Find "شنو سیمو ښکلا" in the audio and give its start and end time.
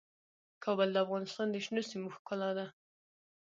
1.65-2.49